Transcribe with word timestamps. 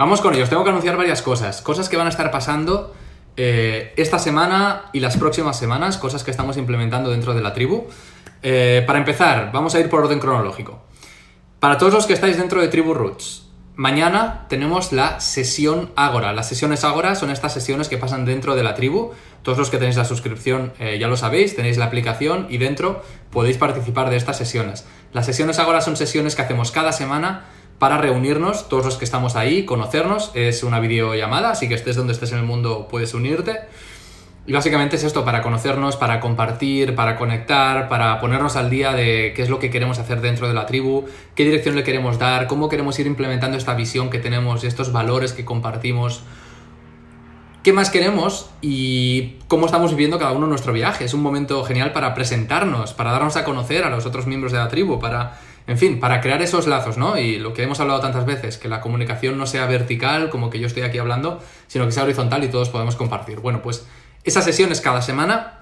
Vamos 0.00 0.22
con 0.22 0.34
ellos. 0.34 0.48
Tengo 0.48 0.64
que 0.64 0.70
anunciar 0.70 0.96
varias 0.96 1.20
cosas. 1.20 1.60
Cosas 1.60 1.90
que 1.90 1.98
van 1.98 2.06
a 2.06 2.08
estar 2.08 2.30
pasando 2.30 2.94
eh, 3.36 3.92
esta 3.98 4.18
semana 4.18 4.84
y 4.94 5.00
las 5.00 5.18
próximas 5.18 5.58
semanas. 5.58 5.98
Cosas 5.98 6.24
que 6.24 6.30
estamos 6.30 6.56
implementando 6.56 7.10
dentro 7.10 7.34
de 7.34 7.42
la 7.42 7.52
tribu. 7.52 7.86
Eh, 8.42 8.82
para 8.86 8.98
empezar, 8.98 9.50
vamos 9.52 9.74
a 9.74 9.80
ir 9.80 9.90
por 9.90 10.00
orden 10.00 10.18
cronológico. 10.18 10.82
Para 11.58 11.76
todos 11.76 11.92
los 11.92 12.06
que 12.06 12.14
estáis 12.14 12.38
dentro 12.38 12.62
de 12.62 12.68
Tribu 12.68 12.94
Roots, 12.94 13.50
mañana 13.74 14.46
tenemos 14.48 14.92
la 14.92 15.20
sesión 15.20 15.90
Ágora. 15.96 16.32
Las 16.32 16.48
sesiones 16.48 16.82
Ágora 16.82 17.14
son 17.14 17.28
estas 17.30 17.52
sesiones 17.52 17.90
que 17.90 17.98
pasan 17.98 18.24
dentro 18.24 18.56
de 18.56 18.62
la 18.62 18.74
tribu. 18.74 19.10
Todos 19.42 19.58
los 19.58 19.68
que 19.68 19.76
tenéis 19.76 19.98
la 19.98 20.06
suscripción 20.06 20.72
eh, 20.78 20.96
ya 20.98 21.08
lo 21.08 21.18
sabéis, 21.18 21.56
tenéis 21.56 21.76
la 21.76 21.84
aplicación 21.84 22.46
y 22.48 22.56
dentro 22.56 23.02
podéis 23.30 23.58
participar 23.58 24.08
de 24.08 24.16
estas 24.16 24.38
sesiones. 24.38 24.86
Las 25.12 25.26
sesiones 25.26 25.58
Ágora 25.58 25.82
son 25.82 25.98
sesiones 25.98 26.36
que 26.36 26.40
hacemos 26.40 26.70
cada 26.70 26.92
semana 26.92 27.44
para 27.80 27.96
reunirnos, 27.96 28.68
todos 28.68 28.84
los 28.84 28.96
que 28.98 29.06
estamos 29.06 29.36
ahí, 29.36 29.64
conocernos. 29.64 30.32
Es 30.34 30.62
una 30.64 30.80
videollamada, 30.80 31.50
así 31.50 31.66
que 31.66 31.74
estés 31.74 31.96
donde 31.96 32.12
estés 32.12 32.30
en 32.32 32.38
el 32.38 32.44
mundo 32.44 32.86
puedes 32.90 33.14
unirte. 33.14 33.58
Y 34.46 34.52
básicamente 34.52 34.96
es 34.96 35.04
esto, 35.04 35.24
para 35.24 35.40
conocernos, 35.40 35.96
para 35.96 36.20
compartir, 36.20 36.94
para 36.94 37.16
conectar, 37.16 37.88
para 37.88 38.20
ponernos 38.20 38.56
al 38.56 38.68
día 38.68 38.92
de 38.92 39.32
qué 39.34 39.40
es 39.40 39.48
lo 39.48 39.58
que 39.58 39.70
queremos 39.70 39.98
hacer 39.98 40.20
dentro 40.20 40.46
de 40.46 40.52
la 40.52 40.66
tribu, 40.66 41.06
qué 41.34 41.44
dirección 41.44 41.74
le 41.74 41.82
queremos 41.82 42.18
dar, 42.18 42.48
cómo 42.48 42.68
queremos 42.68 42.98
ir 42.98 43.06
implementando 43.06 43.56
esta 43.56 43.72
visión 43.72 44.10
que 44.10 44.18
tenemos, 44.18 44.62
estos 44.62 44.92
valores 44.92 45.32
que 45.32 45.46
compartimos, 45.46 46.22
qué 47.62 47.72
más 47.72 47.88
queremos 47.88 48.50
y 48.60 49.36
cómo 49.48 49.64
estamos 49.64 49.92
viviendo 49.92 50.18
cada 50.18 50.32
uno 50.32 50.46
nuestro 50.46 50.74
viaje. 50.74 51.06
Es 51.06 51.14
un 51.14 51.22
momento 51.22 51.64
genial 51.64 51.94
para 51.94 52.12
presentarnos, 52.12 52.92
para 52.92 53.12
darnos 53.12 53.38
a 53.38 53.44
conocer 53.44 53.84
a 53.84 53.90
los 53.90 54.04
otros 54.04 54.26
miembros 54.26 54.52
de 54.52 54.58
la 54.58 54.68
tribu, 54.68 55.00
para 55.00 55.38
en 55.70 55.78
fin, 55.78 56.00
para 56.00 56.20
crear 56.20 56.42
esos 56.42 56.66
lazos, 56.66 56.98
¿no? 56.98 57.16
Y 57.16 57.38
lo 57.38 57.54
que 57.54 57.62
hemos 57.62 57.78
hablado 57.78 58.00
tantas 58.00 58.26
veces, 58.26 58.58
que 58.58 58.66
la 58.66 58.80
comunicación 58.80 59.38
no 59.38 59.46
sea 59.46 59.66
vertical, 59.66 60.28
como 60.28 60.50
que 60.50 60.58
yo 60.58 60.66
estoy 60.66 60.82
aquí 60.82 60.98
hablando, 60.98 61.40
sino 61.68 61.86
que 61.86 61.92
sea 61.92 62.02
horizontal 62.02 62.42
y 62.42 62.48
todos 62.48 62.70
podemos 62.70 62.96
compartir. 62.96 63.38
Bueno, 63.38 63.62
pues 63.62 63.86
esas 64.24 64.44
sesiones 64.44 64.80
cada 64.80 65.00
semana, 65.00 65.60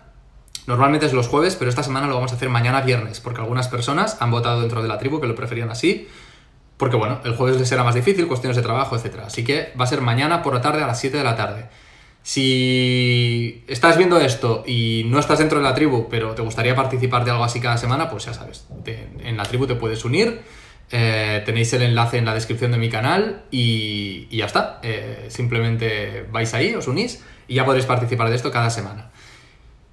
normalmente 0.66 1.04
es 1.04 1.12
los 1.12 1.28
jueves, 1.28 1.56
pero 1.56 1.68
esta 1.68 1.82
semana 1.82 2.06
lo 2.06 2.14
vamos 2.14 2.32
a 2.32 2.36
hacer 2.36 2.48
mañana 2.48 2.80
viernes, 2.80 3.20
porque 3.20 3.42
algunas 3.42 3.68
personas 3.68 4.16
han 4.20 4.30
votado 4.30 4.62
dentro 4.62 4.80
de 4.80 4.88
la 4.88 4.96
tribu 4.96 5.20
que 5.20 5.26
lo 5.26 5.34
preferían 5.34 5.70
así, 5.70 6.08
porque 6.78 6.96
bueno, 6.96 7.20
el 7.24 7.36
jueves 7.36 7.58
les 7.58 7.68
será 7.68 7.84
más 7.84 7.94
difícil, 7.94 8.26
cuestiones 8.28 8.56
de 8.56 8.62
trabajo, 8.62 8.96
etc. 8.96 9.24
Así 9.26 9.44
que 9.44 9.74
va 9.78 9.84
a 9.84 9.88
ser 9.88 10.00
mañana 10.00 10.42
por 10.42 10.54
la 10.54 10.62
tarde 10.62 10.82
a 10.82 10.86
las 10.86 10.98
7 10.98 11.18
de 11.18 11.24
la 11.24 11.36
tarde. 11.36 11.68
Si 12.22 13.64
estás 13.68 13.96
viendo 13.96 14.20
esto 14.20 14.62
y 14.66 15.04
no 15.06 15.18
estás 15.18 15.38
dentro 15.38 15.58
de 15.58 15.64
la 15.64 15.74
tribu, 15.74 16.08
pero 16.10 16.34
te 16.34 16.42
gustaría 16.42 16.74
participar 16.74 17.24
de 17.24 17.30
algo 17.30 17.44
así 17.44 17.60
cada 17.60 17.78
semana, 17.78 18.10
pues 18.10 18.26
ya 18.26 18.34
sabes, 18.34 18.66
en 18.84 19.36
la 19.36 19.44
tribu 19.44 19.66
te 19.66 19.74
puedes 19.74 20.04
unir. 20.04 20.42
Eh, 20.90 21.42
tenéis 21.44 21.70
el 21.74 21.82
enlace 21.82 22.16
en 22.16 22.24
la 22.24 22.32
descripción 22.32 22.72
de 22.72 22.78
mi 22.78 22.88
canal 22.88 23.44
y, 23.50 24.28
ya 24.34 24.46
está. 24.46 24.80
Eh, 24.82 25.26
simplemente 25.28 26.26
vais 26.30 26.52
ahí, 26.54 26.74
os 26.74 26.88
unís 26.88 27.22
y 27.46 27.54
ya 27.56 27.64
podréis 27.64 27.86
participar 27.86 28.30
de 28.30 28.36
esto 28.36 28.50
cada 28.50 28.70
semana. 28.70 29.10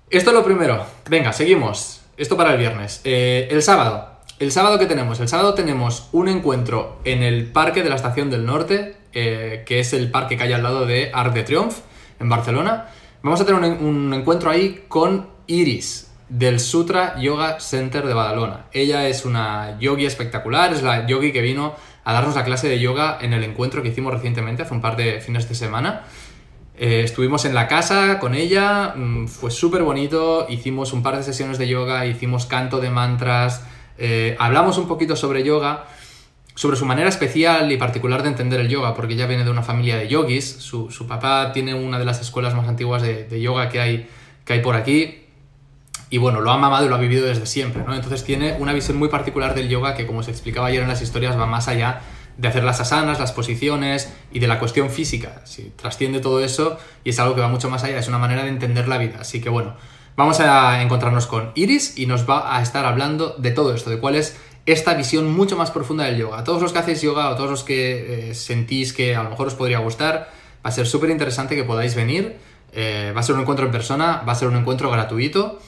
Esto 0.10 0.30
es 0.30 0.36
lo 0.36 0.44
primero. 0.44 0.86
Venga, 1.10 1.34
seguimos. 1.34 2.02
Esto 2.18 2.38
para 2.38 2.54
el 2.54 2.58
viernes. 2.58 3.02
Eh, 3.04 3.48
el 3.52 3.62
sábado. 3.62 4.10
El 4.40 4.52
sábado 4.52 4.80
que 4.80 4.86
tenemos? 4.86 5.20
El 5.20 5.28
sábado 5.28 5.54
tenemos 5.54 6.10
un 6.12 6.28
encuentro 6.28 7.00
en 7.06 7.24
el 7.24 7.46
parque 7.46 7.84
de 7.84 7.90
la 7.90 7.96
Estación 7.96 8.30
del 8.30 8.46
Norte, 8.46 8.98
que 9.14 9.80
es 9.80 9.94
el 9.94 10.12
parque 10.12 10.36
que 10.36 10.44
hay 10.44 10.52
al 10.52 10.62
lado 10.62 10.86
de 10.86 11.10
Arc 11.14 11.34
de 11.34 11.44
Triomphe 11.44 11.78
en 12.20 12.30
Barcelona. 12.30 12.88
Vamos 13.22 13.42
a 13.42 13.46
tener 13.46 13.62
un, 13.62 14.14
encuentro 14.14 14.52
ahí 14.52 14.86
con 14.88 15.28
Iris, 15.48 16.12
del 16.30 16.60
Sutra 16.60 17.20
Yoga 17.20 17.60
Center 17.60 18.06
de 18.06 18.14
Badalona. 18.14 18.66
Ella 18.72 19.08
es 19.08 19.26
una 19.26 19.78
yogi 19.80 20.06
espectacular, 20.06 20.74
es 20.74 20.84
la 20.84 21.06
yogi 21.08 21.32
que 21.32 21.42
vino 21.42 21.76
a 22.04 22.14
darnos 22.14 22.36
la 22.36 22.44
clase 22.44 22.68
de 22.68 22.80
yoga 22.80 23.18
en 23.22 23.34
el 23.34 23.44
encuentro 23.44 23.82
que 23.82 23.90
hicimos 23.90 24.14
recientemente, 24.14 24.64
hace 24.64 24.74
un 24.74 24.82
par 24.82 24.96
de 24.96 25.22
fines 25.22 25.50
de 25.50 25.56
semana. 25.56 26.04
Eh, 26.78 27.02
estuvimos 27.04 27.46
en 27.46 27.56
la 27.56 27.68
casa 27.68 28.20
con 28.20 28.36
ella, 28.36 28.94
mm, 28.96 29.28
fue 29.28 29.50
súper 29.50 29.84
bonito, 29.84 30.46
hicimos 30.50 30.94
un 30.94 31.02
par 31.02 31.18
de 31.18 31.24
sesiones 31.24 31.58
de 31.58 31.68
yoga, 31.68 32.06
hicimos 32.06 32.46
canto 32.46 32.80
de 32.80 32.90
mantras, 32.90 33.64
eh, 33.98 34.36
hablamos 34.40 34.78
un 34.78 34.88
poquito 34.88 35.16
sobre 35.16 35.44
yoga 35.44 35.86
sobre 36.56 36.78
su 36.78 36.86
manera 36.86 37.10
especial 37.10 37.72
y 37.72 37.78
particular 37.78 38.24
de 38.24 38.30
entender 38.30 38.62
el 38.62 38.70
yoga, 38.70 38.96
porque 38.96 39.14
ella 39.14 39.28
viene 39.28 39.44
de 39.44 39.52
una 39.52 39.62
familia 39.62 39.98
de 39.98 40.08
yogis, 40.08 40.46
su, 40.46 40.90
papá 41.08 41.52
tiene 41.52 41.74
una 41.74 42.00
de 42.00 42.06
las 42.06 42.22
escuelas 42.22 42.56
más 42.56 42.68
antiguas 42.68 43.02
de, 43.02 43.42
yoga 43.42 43.70
que 43.70 43.82
hay, 43.82 44.10
que 44.46 44.54
hay 44.54 44.62
por 44.62 44.76
aquí, 44.76 45.22
y 46.10 46.18
bueno, 46.18 46.40
lo 46.40 46.52
ha 46.52 46.58
mamado 46.58 46.86
y 46.86 46.90
lo 46.90 46.96
ha 46.96 47.00
vivido 47.00 47.26
desde 47.26 47.46
siempre, 47.46 47.84
¿no? 47.86 47.94
Entonces 47.94 48.24
tiene 48.24 48.56
una 48.60 48.74
visión 48.74 48.98
muy 48.98 49.10
particular 49.10 49.54
del 49.54 49.68
yoga 49.68 49.96
que, 49.96 50.08
como 50.08 50.24
se 50.24 50.32
explicaba 50.32 50.68
ayer 50.68 50.82
en 50.82 50.88
las 50.88 51.02
historias, 51.02 51.38
va 51.38 51.46
más 51.46 51.68
allá 51.68 52.02
de 52.38 52.48
hacer 52.48 52.64
las 52.64 52.80
asanas, 52.80 53.20
las 53.20 53.32
posiciones 53.32 54.14
y 54.32 54.40
de 54.40 54.48
la 54.48 54.60
cuestión 54.60 54.90
física. 54.90 55.42
Si 55.46 55.74
trasciende 55.76 56.20
todo 56.20 56.44
eso 56.44 56.78
y 57.04 57.10
es 57.10 57.20
algo 57.20 57.36
que 57.36 57.42
va 57.42 57.48
mucho 57.48 57.70
más 57.70 57.84
allá, 57.84 57.98
es 57.98 58.08
una 58.08 58.18
manera 58.18 58.44
de 58.44 58.50
entender 58.50 58.88
la 58.88 58.98
vida. 58.98 59.18
Así 59.22 59.42
que 59.42 59.50
bueno, 59.50 59.76
vamos 60.16 60.40
a 60.40 60.82
encontrarnos 60.82 61.28
con 61.28 61.52
Iris 61.56 61.98
y 61.98 62.06
nos 62.06 62.30
va 62.30 62.56
a 62.56 62.62
estar 62.62 62.86
hablando 62.86 63.36
de 63.38 63.52
todo 63.52 63.74
esto, 63.74 63.90
de 63.90 64.00
cuál 64.00 64.16
es 64.16 64.38
esta 64.66 64.94
visión 64.96 65.32
mucho 65.32 65.58
más 65.58 65.72
profunda 65.72 66.06
del 66.06 66.18
yoga. 66.18 66.40
A 66.40 66.44
todos 66.44 66.62
los 66.62 66.74
que 66.74 66.80
hacéis 66.80 67.02
yoga 67.02 67.30
o 67.30 67.36
todos 67.36 67.50
los 67.50 67.64
que 67.64 68.30
eh, 68.30 68.36
sentís 68.36 68.94
que 68.94 69.16
a 69.16 69.24
lo 69.24 69.30
mejor 69.30 69.48
os 69.48 69.56
podría 69.56 69.80
gustar, 69.80 70.32
va 70.66 70.70
a 70.70 70.72
ser 70.72 70.88
súper 70.88 71.10
interesante 71.12 71.56
que 71.56 71.64
podáis 71.64 71.96
venir. 71.96 72.38
Eh, 72.72 73.14
va 73.16 73.20
a 73.20 73.24
ser 73.24 73.36
un 73.36 73.42
encuentro 73.42 73.66
en 73.66 73.72
persona, 73.72 74.24
va 74.28 74.34
a 74.34 74.36
ser 74.36 74.48
un 74.48 74.56
encuentro 74.56 74.90
gratuito. 74.90 75.60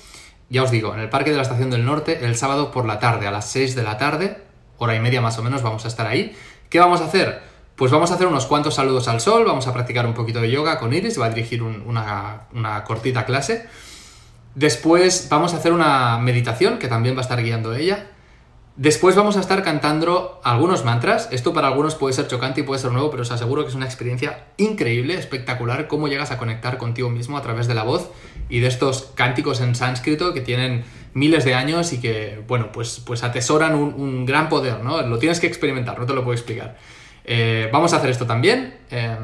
Ya 0.50 0.64
os 0.64 0.72
digo, 0.72 0.94
en 0.94 1.00
el 1.00 1.10
Parque 1.10 1.32
de 1.32 1.38
la 1.38 1.44
Estación 1.44 1.70
del 1.70 1.86
Norte, 1.86 2.26
el 2.26 2.36
sábado 2.36 2.72
por 2.72 2.86
la 2.86 3.00
tarde, 3.00 3.28
a 3.28 3.32
las 3.32 3.50
6 3.50 3.76
de 3.76 3.84
la 3.84 3.98
tarde, 3.98 4.38
hora 4.78 4.96
y 4.96 5.00
media 5.00 5.22
más 5.22 5.38
o 5.38 5.44
menos, 5.44 5.62
vamos 5.62 5.86
a 5.86 5.90
estar 5.90 6.08
ahí. 6.08 6.36
¿Qué 6.70 6.80
vamos 6.80 7.02
a 7.02 7.06
hacer? 7.06 7.42
Pues 7.76 7.92
vamos 7.92 8.12
a 8.12 8.16
hacer 8.16 8.28
unos 8.28 8.46
cuantos 8.46 8.76
saludos 8.76 9.08
al 9.08 9.22
sol, 9.22 9.46
vamos 9.46 9.68
a 9.68 9.74
practicar 9.74 10.08
un 10.08 10.14
poquito 10.14 10.42
de 10.42 10.50
yoga 10.50 10.80
con 10.80 10.94
Iris, 10.94 11.20
va 11.20 11.28
a 11.28 11.30
dirigir 11.30 11.62
una, 11.62 12.48
una 12.54 12.84
cortita 12.84 13.26
clase. 13.26 13.68
Después 14.56 15.28
vamos 15.30 15.54
a 15.54 15.58
hacer 15.58 15.72
una 15.72 16.18
meditación 16.18 16.80
que 16.80 16.88
también 16.88 17.16
va 17.16 17.20
a 17.20 17.22
estar 17.22 17.42
guiando 17.44 17.76
ella. 17.76 18.08
Después 18.78 19.16
vamos 19.16 19.38
a 19.38 19.40
estar 19.40 19.64
cantando 19.64 20.40
algunos 20.44 20.86
mantras. 20.86 21.30
Esto 21.32 21.52
para 21.52 21.68
algunos 21.68 21.96
puede 21.96 22.14
ser 22.14 22.28
chocante 22.28 22.62
y 22.62 22.64
puede 22.64 22.80
ser 22.80 22.92
nuevo, 22.92 23.10
pero 23.10 23.24
os 23.24 23.32
aseguro 23.32 23.64
que 23.64 23.70
es 23.70 23.76
una 23.76 23.88
experiencia 23.88 24.50
increíble, 24.58 25.16
espectacular, 25.16 25.88
cómo 25.88 26.08
llegas 26.08 26.30
a 26.30 26.38
conectar 26.38 26.78
contigo 26.78 27.10
mismo 27.10 27.40
a 27.40 27.42
través 27.42 27.68
de 27.68 27.74
la 27.74 27.82
voz 27.82 28.12
y 28.50 28.60
de 28.60 28.68
estos 28.68 29.14
cánticos 29.16 29.62
en 29.62 29.74
sánscrito 29.74 30.32
que 30.32 30.42
tienen 30.42 30.86
miles 31.16 31.44
de 31.44 31.56
años 31.56 31.92
y 31.92 32.00
que, 32.00 32.44
bueno, 32.48 32.72
pues, 32.72 33.02
pues 33.04 33.24
atesoran 33.24 33.74
un, 33.74 34.28
gran 34.28 34.48
poder, 34.48 34.84
¿no? 34.84 35.02
Lo 35.02 35.18
tienes 35.18 35.40
que 35.40 35.48
experimentar, 35.48 35.98
no 35.98 36.06
te 36.06 36.14
lo 36.14 36.24
puedo 36.24 36.36
explicar. 36.36 36.78
Eh, 37.26 37.72
vamos 37.74 37.94
a 37.94 37.98
hacer 37.98 38.12
esto 38.12 38.28
también. 38.28 38.78
Eh, 38.92 39.18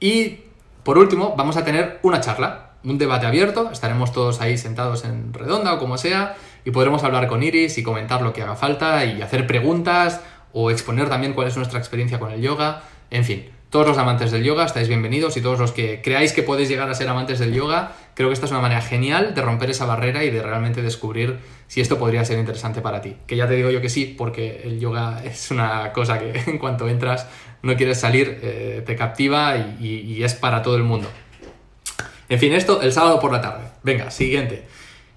y 0.00 0.40
por 0.82 0.98
último, 0.98 1.34
vamos 1.34 1.56
a 1.56 1.64
tener 1.64 1.98
una 2.02 2.20
charla, 2.20 2.72
un 2.84 2.98
debate 2.98 3.24
abierto. 3.24 3.70
Estaremos 3.72 4.12
todos 4.12 4.42
ahí 4.42 4.58
sentados 4.58 5.06
en 5.06 5.32
redonda 5.32 5.72
o 5.72 5.78
como 5.78 5.96
sea 5.96 6.36
y 6.64 6.70
podremos 6.70 7.04
hablar 7.04 7.26
con 7.26 7.42
Iris 7.42 7.78
y 7.78 7.82
comentar 7.82 8.22
lo 8.22 8.32
que 8.32 8.42
haga 8.42 8.56
falta 8.56 9.04
y 9.04 9.22
hacer 9.22 9.46
preguntas 9.46 10.20
o 10.52 10.70
exponer 10.70 11.08
también 11.08 11.32
cuál 11.32 11.48
es 11.48 11.56
nuestra 11.56 11.78
experiencia 11.78 12.18
con 12.18 12.32
el 12.32 12.40
yoga. 12.40 12.82
En 13.10 13.24
fin, 13.24 13.46
todos 13.70 13.86
los 13.86 13.96
amantes 13.96 14.30
del 14.30 14.44
yoga 14.44 14.66
estáis 14.66 14.88
bienvenidos 14.88 15.36
y 15.38 15.40
todos 15.40 15.58
los 15.58 15.72
que 15.72 16.02
creáis 16.02 16.32
que 16.32 16.42
podéis 16.42 16.68
llegar 16.68 16.90
a 16.90 16.94
ser 16.94 17.08
amantes 17.08 17.38
del 17.38 17.54
yoga, 17.54 17.92
creo 18.14 18.28
que 18.28 18.34
esta 18.34 18.44
es 18.44 18.52
una 18.52 18.60
manera 18.60 18.82
genial 18.82 19.34
de 19.34 19.40
romper 19.40 19.70
esa 19.70 19.86
barrera 19.86 20.24
y 20.24 20.30
de 20.30 20.42
realmente 20.42 20.82
descubrir 20.82 21.38
si 21.68 21.80
esto 21.80 21.98
podría 21.98 22.22
ser 22.24 22.38
interesante 22.38 22.82
para 22.82 23.00
ti. 23.00 23.16
Que 23.26 23.34
ya 23.34 23.48
te 23.48 23.54
digo 23.54 23.70
yo 23.70 23.80
que 23.80 23.88
sí, 23.88 24.14
porque 24.16 24.60
el 24.64 24.78
yoga 24.78 25.22
es 25.24 25.50
una 25.50 25.90
cosa 25.92 26.18
que 26.18 26.38
en 26.46 26.58
cuanto 26.58 26.86
entras 26.88 27.26
no 27.62 27.74
quieres 27.76 27.98
salir, 27.98 28.40
eh, 28.42 28.82
te 28.84 28.94
captiva 28.94 29.56
y, 29.56 29.86
y 29.86 30.22
es 30.22 30.34
para 30.34 30.62
todo 30.62 30.76
el 30.76 30.82
mundo. 30.82 31.08
En 32.28 32.38
fin, 32.38 32.52
esto 32.52 32.82
el 32.82 32.92
sábado 32.92 33.20
por 33.20 33.32
la 33.32 33.40
tarde. 33.40 33.64
Venga, 33.82 34.10
siguiente. 34.10 34.66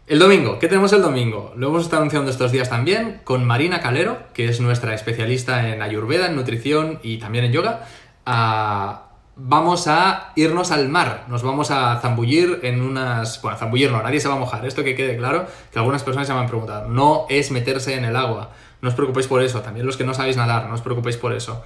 El 0.07 0.19
domingo, 0.19 0.59
¿qué 0.59 0.67
tenemos 0.67 0.93
el 0.93 1.01
domingo? 1.01 1.51
Lo 1.55 1.69
hemos 1.69 1.81
estado 1.81 2.03
anunciando 2.03 2.29
estos 2.29 2.51
días 2.51 2.69
también 2.69 3.21
con 3.23 3.43
Marina 3.43 3.79
Calero, 3.79 4.19
que 4.35 4.47
es 4.47 4.61
nuestra 4.61 4.93
especialista 4.93 5.67
en 5.73 5.81
ayurveda, 5.81 6.27
en 6.27 6.35
nutrición 6.35 6.99
y 7.01 7.17
también 7.17 7.45
en 7.45 7.51
yoga. 7.51 7.87
Ah, 8.23 9.07
vamos 9.35 9.87
a 9.87 10.31
irnos 10.35 10.69
al 10.69 10.89
mar, 10.89 11.25
nos 11.27 11.41
vamos 11.41 11.71
a 11.71 11.99
zambullir 12.01 12.59
en 12.61 12.81
unas... 12.81 13.41
Bueno, 13.41 13.57
zambullir 13.57 13.91
no, 13.91 14.03
nadie 14.03 14.19
se 14.19 14.27
va 14.27 14.35
a 14.35 14.37
mojar, 14.37 14.63
esto 14.67 14.83
que 14.83 14.93
quede 14.93 15.17
claro, 15.17 15.47
que 15.73 15.79
algunas 15.79 16.03
personas 16.03 16.27
se 16.27 16.35
me 16.35 16.39
han 16.39 16.47
preguntado. 16.47 16.87
No 16.87 17.25
es 17.27 17.49
meterse 17.49 17.95
en 17.95 18.05
el 18.05 18.15
agua, 18.15 18.51
no 18.81 18.89
os 18.89 18.93
preocupéis 18.93 19.25
por 19.25 19.41
eso, 19.41 19.61
también 19.61 19.87
los 19.87 19.97
que 19.97 20.03
no 20.03 20.13
sabéis 20.13 20.37
nadar, 20.37 20.67
no 20.67 20.75
os 20.75 20.81
preocupéis 20.81 21.17
por 21.17 21.33
eso. 21.33 21.63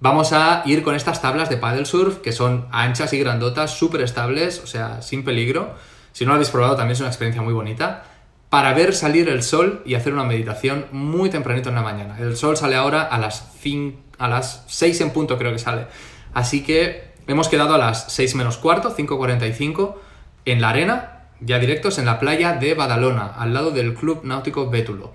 Vamos 0.00 0.32
a 0.32 0.62
ir 0.64 0.82
con 0.82 0.94
estas 0.94 1.20
tablas 1.20 1.50
de 1.50 1.58
paddle 1.58 1.84
surf 1.84 2.20
que 2.20 2.32
son 2.32 2.68
anchas 2.70 3.12
y 3.12 3.18
grandotas, 3.18 3.72
súper 3.76 4.00
estables, 4.00 4.62
o 4.64 4.66
sea, 4.66 5.02
sin 5.02 5.26
peligro 5.26 5.74
si 6.16 6.24
no 6.24 6.30
lo 6.30 6.36
habéis 6.36 6.48
probado, 6.48 6.76
también 6.76 6.92
es 6.92 7.00
una 7.00 7.10
experiencia 7.10 7.42
muy 7.42 7.52
bonita. 7.52 8.04
Para 8.48 8.72
ver 8.72 8.94
salir 8.94 9.28
el 9.28 9.42
sol 9.42 9.82
y 9.84 9.96
hacer 9.96 10.14
una 10.14 10.24
meditación 10.24 10.86
muy 10.90 11.28
tempranito 11.28 11.68
en 11.68 11.74
la 11.74 11.82
mañana. 11.82 12.16
El 12.18 12.38
sol 12.38 12.56
sale 12.56 12.74
ahora 12.74 13.02
a 13.02 13.18
las, 13.18 13.52
5, 13.60 13.98
a 14.16 14.26
las 14.26 14.64
6 14.66 15.02
en 15.02 15.10
punto, 15.10 15.36
creo 15.36 15.52
que 15.52 15.58
sale. 15.58 15.88
Así 16.32 16.64
que 16.64 17.12
hemos 17.26 17.48
quedado 17.48 17.74
a 17.74 17.78
las 17.78 18.10
6 18.14 18.34
menos 18.34 18.56
cuarto, 18.56 18.96
5.45, 18.96 19.96
en 20.46 20.62
la 20.62 20.70
arena, 20.70 21.24
ya 21.40 21.58
directos 21.58 21.98
en 21.98 22.06
la 22.06 22.18
playa 22.18 22.54
de 22.54 22.72
Badalona, 22.72 23.34
al 23.36 23.52
lado 23.52 23.70
del 23.70 23.92
Club 23.92 24.24
Náutico 24.24 24.70
Bétulo. 24.70 25.12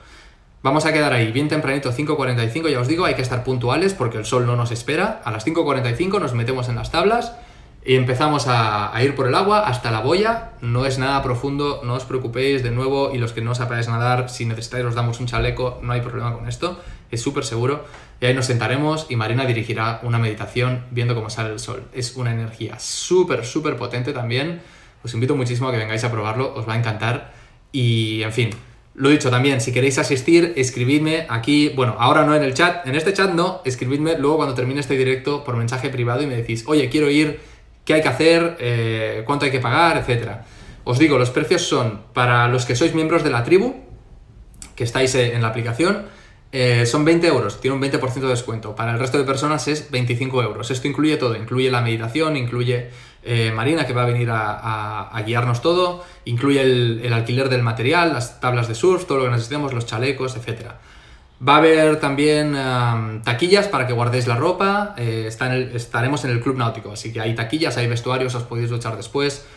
Vamos 0.62 0.86
a 0.86 0.94
quedar 0.94 1.14
ahí 1.14 1.32
bien 1.32 1.48
tempranito, 1.48 1.92
5.45, 1.92 2.70
ya 2.70 2.80
os 2.80 2.88
digo, 2.88 3.06
hay 3.06 3.16
que 3.16 3.24
estar 3.24 3.44
puntuales 3.44 3.96
porque 3.96 4.20
el 4.20 4.26
sol 4.26 4.46
no 4.46 4.56
nos 4.56 4.70
espera. 4.70 5.24
A 5.26 5.32
las 5.32 5.48
5.45 5.48 6.20
nos 6.20 6.36
metemos 6.36 6.70
en 6.70 6.76
las 6.76 6.92
tablas 6.92 7.34
y 7.84 7.96
empezamos 7.96 8.46
a, 8.48 8.94
ir 9.04 9.16
por 9.16 9.28
el 9.28 9.34
agua 9.34 9.68
hasta 9.68 9.90
la 9.90 10.02
boya. 10.02 10.52
No 10.62 10.86
es 10.86 11.00
nada 11.00 11.24
profundo, 11.24 11.82
no 11.84 11.96
os 11.96 12.06
preocupéis 12.06 12.62
de 12.62 12.70
nuevo. 12.70 13.12
Y 13.14 13.18
los 13.18 13.34
que 13.34 13.42
no 13.42 13.56
sabáis 13.56 13.88
nadar, 13.88 14.30
si 14.30 14.46
necesitáis 14.46 14.86
os 14.86 14.94
damos 14.94 15.20
un 15.20 15.26
chaleco, 15.26 15.80
no 15.82 15.92
hay 15.94 16.02
problema 16.02 16.34
con 16.34 16.48
esto. 16.48 16.80
Es 17.10 17.22
súper 17.22 17.44
seguro. 17.44 17.86
Y 18.20 18.28
ahí 18.28 18.36
nos 18.36 18.46
sentaremos 18.46 19.08
y 19.10 19.16
Marina 19.16 19.46
dirigirá 19.46 20.00
una 20.04 20.20
meditación 20.20 20.86
viendo 20.92 21.16
cómo 21.16 21.32
sale 21.32 21.52
el 21.52 21.60
sol. 21.60 21.84
Es 21.92 22.16
una 22.16 22.32
energía 22.32 22.78
súper, 22.78 23.46
súper 23.46 23.78
potente 23.78 24.14
también. 24.14 24.62
Os 25.04 25.16
invito 25.16 25.36
muchísimo 25.36 25.70
a 25.70 25.72
que 25.72 25.80
vengáis 25.80 26.04
a 26.04 26.12
probarlo, 26.12 26.54
os 26.54 26.70
va 26.70 26.74
a 26.74 26.78
encantar. 26.78 27.34
Y 27.72 28.22
en 28.22 28.32
fin, 28.32 28.50
lo 28.94 29.10
dicho 29.10 29.32
también, 29.32 29.60
si 29.60 29.72
queréis 29.72 29.98
asistir, 29.98 30.54
escribidme 30.56 31.26
aquí, 31.30 31.70
bueno, 31.70 31.96
ahora 31.98 32.26
no 32.26 32.36
en 32.36 32.44
el 32.44 32.54
chat, 32.54 32.86
en 32.86 32.94
este 32.94 33.14
chat 33.14 33.34
no, 33.34 33.62
escribidme 33.66 34.20
luego 34.20 34.38
cuando 34.38 34.54
termine 34.54 34.82
este 34.82 34.96
directo 34.96 35.44
por 35.44 35.56
mensaje 35.56 35.90
privado 35.90 36.22
y 36.22 36.28
me 36.28 36.36
decís, 36.36 36.66
oye, 36.68 36.90
quiero 36.90 37.10
ir 37.10 37.40
qué 37.86 37.96
hay 37.96 38.02
que 38.02 38.08
hacer, 38.08 38.58
eh, 38.60 39.24
cuánto 39.26 39.46
hay 39.46 39.52
que 39.52 39.60
pagar, 39.60 39.98
etc. 39.98 40.30
Os 40.84 41.00
digo, 41.00 41.18
los 41.18 41.30
precios 41.30 41.64
son 41.64 42.02
para 42.14 42.48
los 42.48 42.66
que 42.66 42.76
sois 42.76 42.94
miembros 42.94 43.24
de 43.24 43.30
la 43.30 43.44
tribu, 43.44 43.76
que 44.76 44.84
estáis 44.84 45.14
eh, 45.16 45.36
en 45.36 45.42
la 45.42 45.50
aplicación, 45.50 46.06
eh, 46.52 46.86
son 46.86 47.06
20 47.06 47.28
euros, 47.28 47.62
tiene 47.62 47.76
un 47.76 47.82
20% 47.82 48.14
de 48.14 48.28
descuento. 48.28 48.76
Para 48.76 48.92
el 48.92 49.00
resto 49.00 49.18
de 49.18 49.24
personas 49.24 49.68
es 49.68 49.90
25 49.90 50.44
euros. 50.44 50.70
Esto 50.70 50.88
incluye 50.88 51.16
todo, 51.18 51.36
incluye 51.36 51.72
la 51.72 51.82
meditación, 51.82 52.36
incluye 52.36 52.90
Marina 53.54 53.86
que 53.86 53.94
va 53.94 54.02
a 54.02 54.06
venir 54.08 54.30
a, 54.32 55.24
guiarnos 55.26 55.62
todo, 55.62 56.04
incluye 56.26 56.62
el, 56.62 57.14
alquiler 57.14 57.50
del 57.50 57.62
material, 57.62 58.14
las 58.14 58.42
tablas 58.42 58.68
de 58.68 58.74
surf, 58.74 59.06
todo 59.06 59.20
lo 59.20 59.26
que 59.26 59.30
necesitemos, 59.30 59.74
los 59.74 59.86
chalecos, 59.86 60.36
etc. 60.36 60.72
Va 61.48 61.56
a 61.56 61.58
haber 61.58 62.00
también 62.00 62.56
taquillas 63.24 63.68
para 63.68 63.88
que 63.88 63.94
guardéis 63.94 64.28
la 64.28 64.36
ropa. 64.36 64.94
Eh, 64.98 65.28
estaremos 65.28 66.24
en 66.24 66.32
el 66.32 66.40
club 66.40 66.58
náutico, 66.58 66.92
así 66.92 67.12
que 67.12 67.20
hay 67.20 67.34
taquillas, 67.34 67.78
hay 67.78 67.88
vestuarios, 67.88 68.36
os 68.36 68.44
podéis 68.44 68.70
duchar 68.70 68.96
después. 68.96 69.48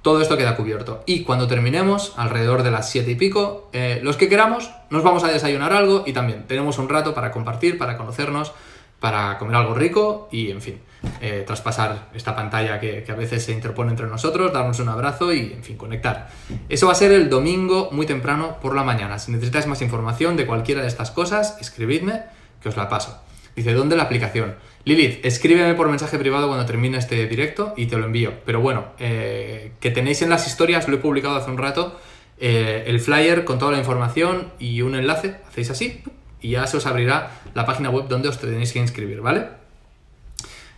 Todo 0.00 0.22
esto 0.22 0.38
queda 0.38 0.56
cubierto. 0.56 1.02
Y 1.04 1.24
cuando 1.24 1.46
terminemos, 1.46 2.14
alrededor 2.16 2.62
de 2.62 2.70
las 2.70 2.88
7 2.88 3.10
y 3.10 3.14
pico, 3.16 3.68
eh, 3.74 4.00
los 4.02 4.16
que 4.16 4.30
queramos, 4.30 4.70
nos 4.88 5.02
vamos 5.02 5.22
a 5.22 5.28
desayunar 5.28 5.74
algo 5.74 6.04
y 6.06 6.14
también 6.14 6.44
tenemos 6.46 6.78
un 6.78 6.88
rato 6.88 7.12
para 7.12 7.30
compartir, 7.30 7.76
para 7.76 7.98
conocernos, 7.98 8.52
para 8.98 9.36
comer 9.36 9.56
algo 9.56 9.74
rico 9.74 10.28
y, 10.32 10.50
en 10.50 10.62
fin. 10.62 10.80
Eh, 11.20 11.44
traspasar 11.46 12.08
esta 12.14 12.34
pantalla 12.34 12.80
que, 12.80 13.04
a 13.08 13.14
veces 13.14 13.44
se 13.44 13.52
interpone 13.52 13.90
entre 13.90 14.06
nosotros, 14.06 14.52
darnos 14.52 14.80
un 14.80 14.88
abrazo 14.88 15.32
y, 15.32 15.52
en 15.52 15.62
fin, 15.62 15.76
conectar. 15.76 16.28
Eso 16.68 16.86
va 16.86 16.92
a 16.92 16.96
ser 16.96 17.12
el 17.12 17.28
domingo 17.28 17.90
muy 17.92 18.06
temprano 18.06 18.58
por 18.60 18.74
la 18.74 18.82
mañana. 18.82 19.18
Si 19.18 19.30
necesitáis 19.30 19.66
más 19.66 19.82
información 19.82 20.36
de 20.36 20.46
cualquiera 20.46 20.82
de 20.82 20.88
estas 20.88 21.10
cosas, 21.10 21.56
escribidme 21.60 22.22
que 22.62 22.68
os 22.68 22.76
la 22.76 22.88
paso. 22.88 23.20
Dice, 23.54 23.72
¿dónde 23.72 23.96
la 23.96 24.04
aplicación? 24.04 24.54
Lilith, 24.84 25.24
escríbeme 25.24 25.74
por 25.74 25.88
mensaje 25.88 26.18
privado 26.18 26.46
cuando 26.46 26.64
termine 26.64 26.98
este 26.98 27.26
directo 27.26 27.74
y 27.76 27.86
te 27.86 27.96
lo 27.96 28.04
envío. 28.04 28.34
Pero 28.44 28.60
bueno, 28.60 28.86
eh, 28.98 29.72
que 29.80 29.90
tenéis 29.90 30.22
en 30.22 30.30
las 30.30 30.46
historias, 30.46 30.88
lo 30.88 30.96
he 30.96 30.98
publicado 30.98 31.36
hace 31.36 31.50
un 31.50 31.58
rato, 31.58 31.98
eh, 32.38 32.84
el 32.86 33.00
flyer 33.00 33.44
con 33.44 33.58
toda 33.58 33.72
la 33.72 33.78
información 33.78 34.52
y 34.60 34.82
un 34.82 34.94
enlace, 34.94 35.36
hacéis 35.48 35.70
así 35.70 36.02
y 36.40 36.50
ya 36.50 36.66
se 36.66 36.76
os 36.76 36.86
abrirá 36.86 37.32
la 37.54 37.66
página 37.66 37.90
web 37.90 38.06
donde 38.08 38.28
os 38.28 38.38
tenéis 38.38 38.72
que 38.72 38.78
inscribir, 38.78 39.20
¿vale? 39.20 39.57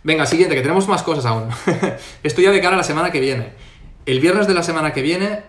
Venga, 0.03 0.25
siguiente, 0.25 0.55
que 0.55 0.61
tenemos 0.61 0.87
más 0.87 1.03
cosas 1.03 1.25
aún. 1.25 1.49
Esto 2.23 2.41
ya 2.41 2.51
de 2.51 2.59
cara 2.59 2.73
a 2.73 2.77
la 2.77 2.83
semana 2.83 3.11
que 3.11 3.19
viene. 3.19 3.49
El 4.05 4.19
viernes 4.19 4.47
de 4.47 4.55
la 4.55 4.63
semana 4.63 4.93
que 4.93 5.01
viene 5.01 5.43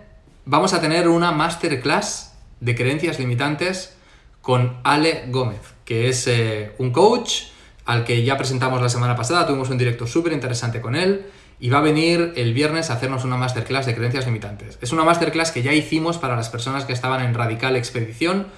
vamos 0.44 0.74
a 0.74 0.80
tener 0.80 1.08
una 1.08 1.32
masterclass 1.32 2.34
de 2.60 2.74
creencias 2.74 3.18
limitantes 3.18 3.96
con 4.42 4.76
Ale 4.84 5.24
Gómez, 5.28 5.60
que 5.84 6.08
es 6.08 6.26
eh, 6.26 6.72
un 6.78 6.90
coach 6.90 7.44
al 7.86 8.04
que 8.04 8.22
ya 8.24 8.36
presentamos 8.36 8.80
la 8.82 8.88
semana 8.88 9.16
pasada, 9.16 9.46
tuvimos 9.46 9.70
un 9.70 9.78
directo 9.78 10.06
súper 10.06 10.32
interesante 10.32 10.80
con 10.80 10.96
él 10.96 11.26
y 11.58 11.70
va 11.70 11.78
a 11.78 11.82
venir 11.82 12.32
el 12.36 12.52
viernes 12.52 12.90
a 12.90 12.94
hacernos 12.94 13.24
una 13.24 13.36
masterclass 13.36 13.86
de 13.86 13.94
creencias 13.94 14.26
limitantes. 14.26 14.78
Es 14.82 14.92
una 14.92 15.04
masterclass 15.04 15.50
que 15.50 15.62
ya 15.62 15.72
hicimos 15.72 16.18
para 16.18 16.36
las 16.36 16.48
personas 16.48 16.84
que 16.84 16.92
estaban 16.92 17.24
en 17.24 17.34
Radical 17.34 17.76
Expedición 17.76 18.48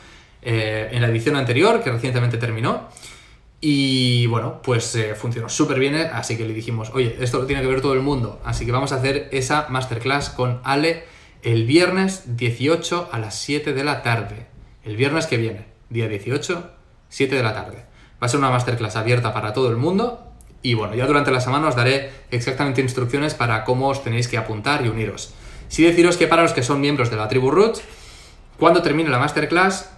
eh, 0.43 0.89
en 0.91 1.03
la 1.03 1.09
edición 1.09 1.37
anterior, 1.37 1.83
que 1.83 1.91
recientemente 1.91 2.37
terminó. 2.37 2.89
Y 3.67 4.27
bueno, 4.27 4.61
pues 4.63 4.95
eh, 4.95 5.15
funcionó 5.15 5.49
súper 5.49 5.79
bien, 5.79 5.95
así 5.95 6.37
que 6.37 6.45
le 6.45 6.53
dijimos, 6.53 6.91
oye, 6.93 7.17
esto 7.21 7.39
lo 7.39 7.47
tiene 7.47 7.63
que 7.63 7.69
ver 7.69 7.81
todo 7.81 7.95
el 7.95 8.03
mundo, 8.03 8.39
así 8.45 8.67
que 8.67 8.73
vamos 8.73 8.93
a 8.93 8.97
hacer 8.97 9.31
esa 9.33 9.69
masterclass 9.71 10.29
con 10.29 10.61
Ale 10.65 11.05
el 11.41 11.65
viernes 11.65 12.37
18 12.37 13.09
a 13.11 13.19
las 13.19 13.39
7 13.39 13.73
de 13.73 13.83
la 13.83 14.03
tarde. 14.03 14.49
El 14.83 14.97
viernes 14.97 15.27
que 15.27 15.39
viene, 15.39 15.65
día 15.89 16.09
18, 16.09 16.73
7 17.09 17.35
de 17.35 17.43
la 17.43 17.55
tarde. 17.55 17.87
Va 18.23 18.27
a 18.27 18.29
ser 18.29 18.39
una 18.39 18.51
masterclass 18.51 18.97
abierta 18.97 19.33
para 19.33 19.55
todo 19.55 19.71
el 19.71 19.79
mundo 19.79 20.31
y 20.61 20.75
bueno, 20.75 20.95
ya 20.95 21.07
durante 21.07 21.31
la 21.31 21.41
semana 21.41 21.69
os 21.69 21.75
daré 21.75 22.11
exactamente 22.31 22.83
instrucciones 22.83 23.33
para 23.33 23.65
cómo 23.65 23.89
os 23.89 24.05
tenéis 24.05 24.29
que 24.29 24.37
apuntar 24.37 24.85
y 24.85 24.89
uniros. 24.89 25.33
Sí 25.69 25.85
deciros 25.85 26.19
que 26.19 26.27
para 26.27 26.43
los 26.43 26.53
que 26.53 26.63
son 26.63 26.83
miembros 26.83 27.09
de 27.09 27.17
la 27.17 27.29
tribu 27.29 27.51
Roots, 27.51 27.81
cuando 28.59 28.83
termine 28.83 29.09
la 29.09 29.19
masterclass, 29.19 29.89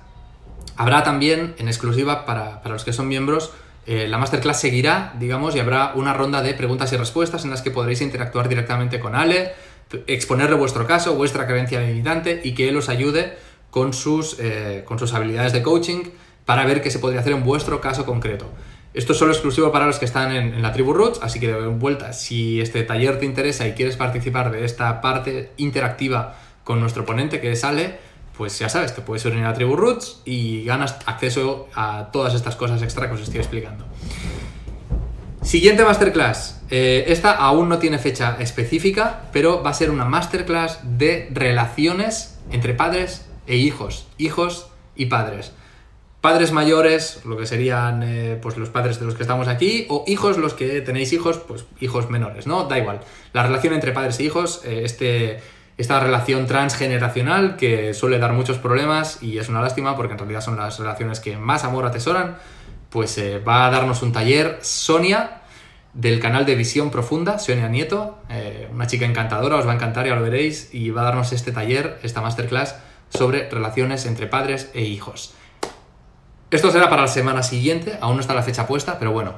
Habrá 0.76 1.02
también, 1.02 1.54
en 1.58 1.68
exclusiva 1.68 2.26
para, 2.26 2.60
los 2.66 2.84
que 2.84 2.92
son 2.92 3.08
miembros, 3.08 3.52
eh, 3.86 4.08
la 4.08 4.18
masterclass 4.18 4.60
seguirá, 4.60 5.14
digamos, 5.18 5.54
y 5.56 5.60
habrá 5.60 5.92
una 5.94 6.12
ronda 6.12 6.42
de 6.42 6.54
preguntas 6.54 6.92
y 6.92 6.96
respuestas 6.96 7.44
en 7.44 7.50
las 7.50 7.62
que 7.62 7.70
podréis 7.70 8.02
interactuar 8.02 8.48
directamente 8.48 9.00
con 9.00 9.14
Ale, 9.14 9.52
exponerle 10.06 10.56
vuestro 10.56 10.86
caso, 10.86 11.14
vuestra 11.14 11.46
creencia 11.46 11.80
limitante 11.80 12.40
y 12.42 12.54
que 12.54 12.68
él 12.68 12.76
os 12.76 12.88
ayude 12.88 13.36
con 13.70 13.92
sus, 13.92 14.36
eh, 14.40 14.82
con 14.84 14.98
sus 14.98 15.14
habilidades 15.14 15.52
de 15.52 15.62
coaching 15.62 16.02
para 16.44 16.66
ver 16.66 16.82
qué 16.82 16.90
se 16.90 16.98
podría 16.98 17.20
hacer 17.20 17.32
en 17.32 17.44
vuestro 17.44 17.80
caso 17.80 18.04
concreto. 18.04 18.50
Esto 18.92 19.12
es 19.12 19.18
solo 19.18 19.32
exclusivo 19.32 19.70
para 19.72 19.86
los 19.86 19.98
que 19.98 20.06
están 20.06 20.34
en, 20.34 20.54
en 20.54 20.62
la 20.62 20.72
tribu 20.72 20.92
Roots, 20.92 21.20
así 21.22 21.38
que 21.38 21.48
de 21.48 21.66
vuelta, 21.66 22.12
si 22.12 22.60
este 22.60 22.82
taller 22.82 23.18
te 23.18 23.26
interesa 23.26 23.68
y 23.68 23.72
quieres 23.72 23.96
participar 23.96 24.50
de 24.50 24.64
esta 24.64 25.00
parte 25.00 25.52
interactiva 25.58 26.36
con 26.64 26.80
nuestro 26.80 27.04
ponente 27.04 27.40
que 27.40 27.52
es 27.52 27.62
Ale, 27.62 27.98
pues 28.36 28.58
ya 28.58 28.68
sabes, 28.68 28.94
te 28.94 29.00
puedes 29.00 29.24
unir 29.24 29.44
a 29.44 29.54
Tribu 29.54 29.76
Roots 29.76 30.20
y 30.24 30.64
ganas 30.64 30.96
acceso 31.06 31.68
a 31.74 32.10
todas 32.12 32.34
estas 32.34 32.56
cosas 32.56 32.82
extra 32.82 33.08
que 33.08 33.14
os 33.14 33.22
estoy 33.22 33.38
explicando. 33.38 33.84
Siguiente 35.42 35.84
masterclass. 35.84 36.60
Eh, 36.70 37.04
esta 37.06 37.32
aún 37.32 37.68
no 37.68 37.78
tiene 37.78 37.98
fecha 37.98 38.36
específica, 38.40 39.28
pero 39.32 39.62
va 39.62 39.70
a 39.70 39.74
ser 39.74 39.90
una 39.90 40.04
masterclass 40.04 40.80
de 40.82 41.28
relaciones 41.32 42.38
entre 42.50 42.74
padres 42.74 43.26
e 43.46 43.56
hijos. 43.56 44.06
Hijos 44.18 44.68
y 44.96 45.06
padres. 45.06 45.52
Padres 46.20 46.50
mayores, 46.50 47.20
lo 47.24 47.36
que 47.36 47.46
serían 47.46 48.02
eh, 48.02 48.38
pues 48.42 48.56
los 48.56 48.70
padres 48.70 48.98
de 48.98 49.06
los 49.06 49.14
que 49.14 49.22
estamos 49.22 49.46
aquí, 49.46 49.86
o 49.88 50.04
hijos, 50.08 50.36
los 50.36 50.54
que 50.54 50.80
tenéis 50.80 51.12
hijos, 51.12 51.38
pues 51.38 51.64
hijos 51.80 52.10
menores, 52.10 52.48
¿no? 52.48 52.64
Da 52.64 52.78
igual. 52.78 53.00
La 53.32 53.44
relación 53.44 53.72
entre 53.72 53.92
padres 53.92 54.18
e 54.18 54.24
hijos, 54.24 54.62
eh, 54.64 54.82
este 54.84 55.40
esta 55.78 56.00
relación 56.00 56.46
transgeneracional 56.46 57.56
que 57.56 57.92
suele 57.92 58.18
dar 58.18 58.32
muchos 58.32 58.58
problemas 58.58 59.22
y 59.22 59.38
es 59.38 59.48
una 59.48 59.60
lástima 59.60 59.94
porque 59.94 60.12
en 60.12 60.18
realidad 60.18 60.40
son 60.40 60.56
las 60.56 60.78
relaciones 60.78 61.20
que 61.20 61.36
más 61.36 61.64
amor 61.64 61.84
atesoran, 61.84 62.38
pues 62.88 63.18
eh, 63.18 63.38
va 63.38 63.66
a 63.66 63.70
darnos 63.70 64.02
un 64.02 64.12
taller 64.12 64.58
Sonia 64.62 65.42
del 65.92 66.20
canal 66.20 66.44
de 66.46 66.54
Visión 66.54 66.90
Profunda, 66.90 67.38
Sonia 67.38 67.68
Nieto, 67.68 68.18
eh, 68.28 68.68
una 68.72 68.86
chica 68.86 69.06
encantadora, 69.06 69.56
os 69.56 69.66
va 69.66 69.72
a 69.72 69.74
encantar, 69.74 70.06
ya 70.06 70.14
lo 70.14 70.22
veréis, 70.22 70.74
y 70.74 70.90
va 70.90 71.02
a 71.02 71.04
darnos 71.04 71.32
este 71.32 71.52
taller, 71.52 71.98
esta 72.02 72.20
masterclass 72.20 72.76
sobre 73.08 73.48
relaciones 73.48 74.04
entre 74.04 74.26
padres 74.26 74.70
e 74.74 74.82
hijos. 74.82 75.34
Esto 76.50 76.70
será 76.70 76.90
para 76.90 77.02
la 77.02 77.08
semana 77.08 77.42
siguiente, 77.42 77.98
aún 78.00 78.16
no 78.16 78.20
está 78.20 78.34
la 78.34 78.42
fecha 78.42 78.66
puesta, 78.66 78.98
pero 78.98 79.12
bueno, 79.12 79.34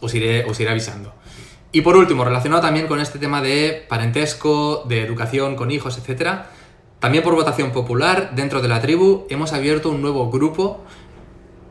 os 0.00 0.14
iré, 0.14 0.44
os 0.44 0.58
iré 0.60 0.70
avisando. 0.70 1.12
Y 1.76 1.82
por 1.82 1.94
último, 1.94 2.24
relacionado 2.24 2.62
también 2.62 2.86
con 2.86 3.00
este 3.00 3.18
tema 3.18 3.42
de 3.42 3.84
parentesco, 3.86 4.84
de 4.88 5.02
educación 5.02 5.56
con 5.56 5.70
hijos, 5.70 5.98
etc., 5.98 6.46
también 7.00 7.22
por 7.22 7.34
votación 7.34 7.70
popular, 7.70 8.30
dentro 8.34 8.62
de 8.62 8.68
la 8.68 8.80
tribu, 8.80 9.26
hemos 9.28 9.52
abierto 9.52 9.90
un 9.90 10.00
nuevo 10.00 10.30
grupo 10.30 10.80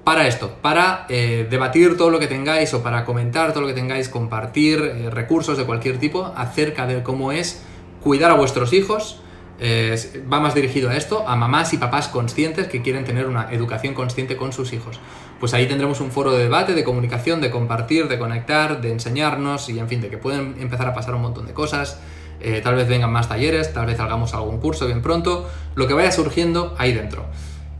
para 0.04 0.28
esto, 0.28 0.58
para 0.62 1.08
eh, 1.10 1.48
debatir 1.50 1.98
todo 1.98 2.12
lo 2.12 2.20
que 2.20 2.28
tengáis 2.28 2.72
o 2.76 2.84
para 2.84 3.04
comentar 3.04 3.52
todo 3.52 3.62
lo 3.62 3.68
que 3.68 3.74
tengáis, 3.74 4.08
compartir 4.08 4.80
eh, 4.80 5.10
recursos 5.10 5.58
de 5.58 5.66
cualquier 5.66 5.98
tipo 5.98 6.32
acerca 6.36 6.86
de 6.86 7.02
cómo 7.02 7.32
es 7.32 7.64
cuidar 8.00 8.30
a 8.30 8.36
vuestros 8.36 8.74
hijos. 8.74 9.24
Va 9.62 10.40
más 10.40 10.54
dirigido 10.54 10.90
a 10.90 10.98
esto, 10.98 11.28
a 11.28 11.36
mamás 11.36 11.74
y 11.74 11.78
papás 11.78 12.08
conscientes 12.08 12.68
que 12.68 12.82
quieren 12.82 13.06
tener 13.06 13.26
una 13.26 13.52
educación 13.52 13.94
consciente 13.94 14.36
con 14.36 14.52
sus 14.52 14.74
hijos 14.74 15.00
pues 15.40 15.54
ahí 15.54 15.68
tendremos 15.68 16.00
un 16.00 16.12
foro 16.12 16.32
de 16.32 16.44
debate, 16.44 16.74
de 16.74 16.84
comunicación, 16.84 17.42
de 17.42 17.52
compartir, 17.52 18.08
de 18.08 18.18
conectar, 18.18 18.82
de 18.82 18.92
enseñarnos 18.92 19.70
y 19.70 19.80
en 19.80 19.88
fin, 19.88 20.02
de 20.02 20.10
que 20.10 20.18
pueden 20.18 20.56
empezar 20.60 20.88
a 20.88 20.94
pasar 20.94 21.16
un 21.16 21.22
montón 21.22 21.46
de 21.46 21.54
cosas. 21.54 22.00
Eh, 22.40 22.62
tal 22.64 22.76
vez 22.76 22.88
vengan 22.88 23.12
más 23.12 23.30
talleres, 23.30 23.74
tal 23.74 23.86
vez 23.86 24.00
hagamos 24.00 24.34
algún 24.34 24.60
curso 24.60 24.86
bien 24.86 25.02
pronto, 25.02 25.50
lo 25.76 25.88
que 25.88 25.94
vaya 25.94 26.12
surgiendo 26.12 26.76
ahí 26.78 26.94
dentro. 26.94 27.26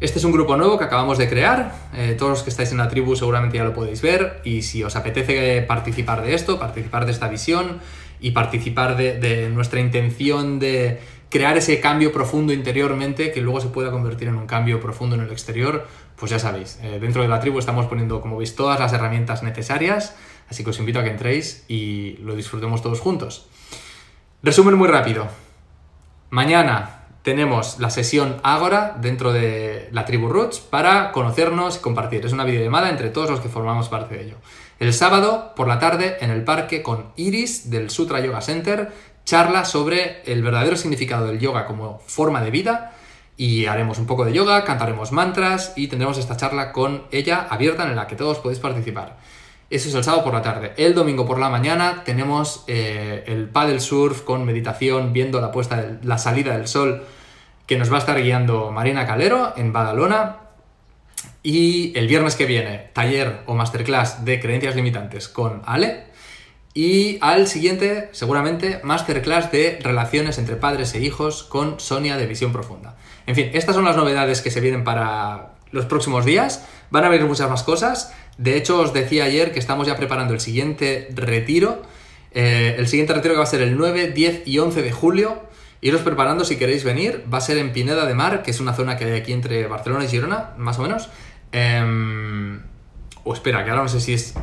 Este 0.02 0.20
es 0.20 0.26
un 0.26 0.34
grupo 0.34 0.58
nuevo 0.58 0.78
que 0.78 0.84
acabamos 0.84 1.18
de 1.18 1.30
crear, 1.30 1.74
eh, 1.96 2.16
todos 2.18 2.32
los 2.32 2.44
que 2.44 2.50
estáis 2.50 2.72
en 2.72 2.78
la 2.78 2.90
tribu 2.90 3.16
seguramente 3.16 3.58
ya 3.58 3.64
lo 3.64 3.74
podéis 3.74 4.02
ver 4.02 4.42
y 4.44 4.62
si 4.62 4.84
os 4.84 4.96
apetece 4.98 5.62
participar 5.62 6.22
de 6.22 6.34
esto, 6.34 6.60
participar 6.60 7.06
de 7.06 7.14
esta 7.14 7.30
visión 7.30 7.80
y 8.20 8.32
participar 8.32 8.98
de, 8.98 9.50
nuestra 9.50 9.80
intención 9.80 10.60
de 10.60 11.00
crear 11.30 11.58
ese 11.58 11.80
cambio 11.80 12.12
profundo 12.12 12.54
interiormente 12.54 13.32
que 13.32 13.42
luego 13.42 13.62
se 13.62 13.68
pueda 13.68 13.92
convertir 13.92 14.28
en 14.28 14.36
un 14.36 14.48
cambio 14.48 14.80
profundo 14.80 15.16
en 15.16 15.22
el 15.22 15.32
exterior, 15.32 15.88
pues 16.16 16.32
ya 16.32 16.40
sabéis, 16.40 16.80
eh, 16.82 17.00
dentro 17.00 17.22
de 17.22 17.28
la 17.28 17.40
tribu 17.40 17.60
estamos 17.60 17.88
poniendo, 17.88 18.22
como 18.22 18.38
veis, 18.38 18.56
todas 18.56 18.80
las 18.80 18.94
herramientas 18.94 19.44
necesarias, 19.44 20.16
así 20.50 20.64
que 20.64 20.70
os 20.70 20.80
invito 20.80 21.00
a 21.00 21.04
que 21.04 21.10
entréis 21.10 21.66
y 21.68 22.18
lo 22.22 22.36
disfrutemos 22.36 22.82
todos 22.82 23.00
juntos. 23.00 23.48
Resumen 24.44 24.76
muy 24.76 24.88
rápido. 24.88 25.28
Mañana 26.30 27.06
tenemos 27.26 27.80
la 27.80 27.90
sesión 27.90 28.38
Ágora 28.44 28.96
dentro 29.02 29.34
de 29.34 29.90
la 29.92 30.06
tribu 30.06 30.30
Roots 30.30 30.60
para 30.60 31.12
conocernos 31.12 31.78
y 31.78 31.80
compartir. 31.80 32.24
Es 32.24 32.34
una 32.34 32.46
videollamada 32.46 32.92
entre 32.92 33.10
todos 33.10 33.32
los 33.32 33.40
que 33.40 33.50
formamos 33.50 33.90
parte 33.90 34.16
de 34.16 34.26
ello. 34.26 34.36
El 34.78 34.94
sábado 34.94 35.54
por 35.56 35.68
la 35.68 35.80
tarde 35.80 36.18
en 36.20 36.30
el 36.30 36.44
parque 36.44 36.84
con 36.84 37.08
Iris 37.16 37.72
del 37.72 37.90
Sutra 37.90 38.20
Yoga 38.20 38.42
Center 38.42 38.92
charla 39.26 39.66
sobre 39.66 40.22
el 40.26 40.44
verdadero 40.44 40.78
significado 40.78 41.28
del 41.28 41.40
yoga 41.40 41.66
como 41.66 42.00
forma 42.06 42.42
de 42.42 42.52
vida 42.52 42.94
y 43.38 43.66
haremos 43.66 43.98
un 43.98 44.06
poco 44.06 44.24
de 44.24 44.34
yoga, 44.34 44.64
cantaremos 44.64 45.12
mantras 45.12 45.74
y 45.76 45.88
tendremos 45.88 46.18
esta 46.18 46.38
charla 46.38 46.72
con 46.72 47.04
ella 47.12 47.48
abierta 47.50 47.84
en 47.84 47.96
la 47.96 48.08
que 48.08 48.16
todos 48.16 48.40
podéis 48.40 48.60
participar. 48.60 49.18
Eso 49.70 49.90
es 49.90 49.96
el 49.96 50.04
sábado 50.04 50.24
por 50.24 50.34
la 50.34 50.44
tarde. 50.44 50.74
El 50.78 50.94
domingo 50.94 51.26
por 51.26 51.40
la 51.40 51.50
mañana 51.50 52.04
tenemos 52.06 52.64
eh, 52.68 53.24
el 53.28 53.50
paddle 53.50 53.80
surf 53.80 54.22
con 54.22 54.46
meditación, 54.46 55.12
viendo 55.12 55.42
la 55.42 55.52
puesta, 55.52 55.98
la 56.04 56.18
salida 56.20 56.56
del 56.56 56.68
sol, 56.68 57.04
que 57.66 57.78
nos 57.78 57.92
va 57.92 57.96
a 57.96 58.00
estar 58.00 58.22
guiando 58.22 58.72
Marina 58.72 59.08
Calero 59.08 59.54
en 59.58 59.74
Badalona. 59.74 60.38
Y 61.42 61.98
el 61.98 62.08
viernes 62.08 62.36
que 62.36 62.46
viene, 62.46 62.90
taller 62.94 63.42
o 63.48 63.56
masterclass 63.56 64.24
de 64.24 64.40
creencias 64.40 64.76
limitantes 64.76 65.28
con 65.28 65.64
Ale. 65.66 66.06
Y 66.78 67.20
al 67.22 67.48
siguiente, 67.48 68.10
seguramente, 68.12 68.82
masterclass 68.84 69.50
de 69.50 69.80
relaciones 69.82 70.38
entre 70.38 70.58
padres 70.58 70.94
e 70.94 71.00
hijos 71.00 71.44
con 71.44 71.80
Sonia 71.80 72.18
de 72.18 72.28
Visión 72.28 72.52
Profunda. 72.52 72.98
En 73.26 73.34
fin, 73.34 73.50
estas 73.54 73.76
son 73.76 73.86
las 73.86 73.96
novedades 73.96 74.42
que 74.42 74.52
se 74.52 74.60
vienen 74.60 74.84
para 74.84 75.54
los 75.72 75.86
próximos 75.86 76.26
días. 76.26 76.68
Van 76.92 77.06
a 77.06 77.08
haber 77.08 77.24
muchas 77.24 77.50
más 77.50 77.64
cosas. 77.64 78.14
De 78.38 78.58
hecho, 78.58 78.78
os 78.82 78.92
decía 78.92 79.24
ayer 79.24 79.54
que 79.54 79.60
estamos 79.60 79.88
ya 79.88 79.96
preparando 79.96 80.34
el 80.34 80.42
siguiente 80.42 81.08
retiro. 81.14 81.82
Eh, 82.34 82.76
el 82.78 82.90
siguiente 82.90 83.14
retiro 83.14 83.36
que 83.36 83.38
va 83.38 83.46
a 83.46 83.48
ser 83.48 83.62
el 83.62 83.78
9, 83.78 84.12
10 84.12 84.46
y 84.46 84.60
11 84.60 84.82
de 84.82 84.92
julio. 84.92 85.44
Iros 85.80 86.02
preparando 86.02 86.44
si 86.44 86.58
queréis 86.58 86.84
venir. 86.84 87.24
Va 87.34 87.38
a 87.38 87.42
ser 87.42 87.58
en 87.58 87.72
Pineda 87.72 88.06
de 88.06 88.16
Mar, 88.16 88.44
que 88.44 88.52
es 88.52 88.60
una 88.60 88.74
zona 88.74 88.98
que 88.98 89.06
hay 89.06 89.14
aquí 89.14 89.32
entre 89.32 89.66
Barcelona 89.68 90.04
y 90.04 90.10
Girona, 90.10 90.50
más 90.58 90.78
o 90.78 90.82
menos. 90.82 91.08
Eh, 91.54 92.60
o 93.24 93.34
espera, 93.34 93.64
que 93.64 93.70
ahora 93.70 93.84
no 93.84 93.88
sé 93.90 94.02
si 94.02 94.14
es 94.14 94.34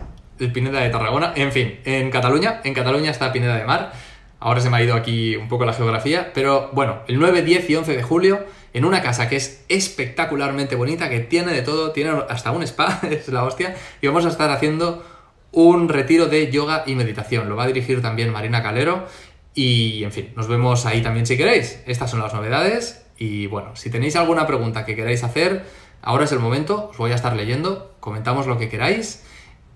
Pineda 0.48 0.80
de 0.80 0.90
Tarragona. 0.90 1.32
En 1.36 1.52
fin, 1.52 1.78
en 1.84 2.10
Cataluña, 2.10 2.60
en 2.64 2.74
Cataluña 2.74 3.10
está 3.10 3.32
Pineda 3.32 3.56
de 3.56 3.64
Mar. 3.64 3.92
Ahora 4.42 4.60
se 4.60 4.70
me 4.70 4.76
ha 4.76 4.82
ido 4.82 4.94
aquí 4.94 5.36
un 5.36 5.48
poco 5.48 5.64
la 5.64 5.72
geografía, 5.72 6.32
pero 6.34 6.70
bueno, 6.72 7.02
el 7.06 7.20
9, 7.20 7.42
10 7.42 7.70
y 7.70 7.76
11 7.76 7.96
de 7.96 8.02
julio, 8.02 8.44
en 8.72 8.84
una 8.84 9.00
casa 9.00 9.28
que 9.28 9.36
es 9.36 9.64
espectacularmente 9.68 10.74
bonita, 10.74 11.08
que 11.08 11.20
tiene 11.20 11.52
de 11.52 11.62
todo, 11.62 11.92
tiene 11.92 12.10
hasta 12.28 12.50
un 12.50 12.64
spa, 12.64 12.98
es 13.10 13.28
la 13.28 13.44
hostia, 13.44 13.76
y 14.00 14.06
vamos 14.08 14.26
a 14.26 14.30
estar 14.30 14.50
haciendo 14.50 15.04
un 15.52 15.88
retiro 15.88 16.26
de 16.26 16.50
yoga 16.50 16.82
y 16.86 16.96
meditación. 16.96 17.48
Lo 17.48 17.54
va 17.54 17.64
a 17.64 17.66
dirigir 17.68 18.02
también 18.02 18.32
Marina 18.32 18.64
Calero, 18.64 19.06
y 19.54 20.02
en 20.02 20.10
fin, 20.10 20.32
nos 20.34 20.48
vemos 20.48 20.86
ahí 20.86 21.02
también 21.02 21.24
si 21.24 21.36
queréis. 21.36 21.80
Estas 21.86 22.10
son 22.10 22.18
las 22.18 22.34
novedades, 22.34 23.04
y 23.18 23.46
bueno, 23.46 23.76
si 23.76 23.90
tenéis 23.90 24.16
alguna 24.16 24.48
pregunta 24.48 24.84
que 24.84 24.96
queráis 24.96 25.22
hacer, 25.22 25.64
ahora 26.02 26.24
es 26.24 26.32
el 26.32 26.40
momento, 26.40 26.88
os 26.88 26.96
voy 26.96 27.12
a 27.12 27.14
estar 27.14 27.36
leyendo, 27.36 27.94
comentamos 28.00 28.48
lo 28.48 28.58
que 28.58 28.68
queráis. 28.68 29.22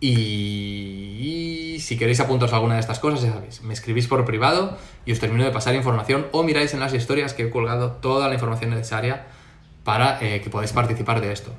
Y 0.00 1.78
si 1.80 1.96
queréis 1.96 2.20
apuntaros 2.20 2.52
a 2.52 2.56
alguna 2.56 2.74
de 2.74 2.80
estas 2.80 2.98
cosas, 2.98 3.22
ya 3.22 3.32
sabéis, 3.32 3.62
me 3.62 3.72
escribís 3.72 4.06
por 4.06 4.24
privado 4.24 4.76
y 5.06 5.12
os 5.12 5.20
termino 5.20 5.44
de 5.44 5.50
pasar 5.50 5.74
información 5.74 6.26
o 6.32 6.42
miráis 6.42 6.74
en 6.74 6.80
las 6.80 6.92
historias 6.92 7.32
que 7.32 7.44
he 7.44 7.50
colgado 7.50 7.92
toda 7.92 8.28
la 8.28 8.34
información 8.34 8.70
necesaria 8.70 9.26
para 9.84 10.18
eh, 10.20 10.40
que 10.42 10.50
podáis 10.50 10.72
participar 10.72 11.20
de 11.20 11.32
esto. 11.32 11.52